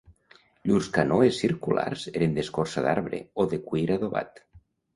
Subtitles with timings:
[0.71, 4.47] Llurs canoes circulars eren d'escorça d'arbre o de cuir adobat.